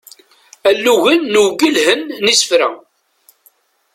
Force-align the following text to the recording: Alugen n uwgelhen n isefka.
Alugen 0.69 1.21
n 1.31 1.35
uwgelhen 1.41 2.01
n 2.23 2.25
isefka. 2.33 2.69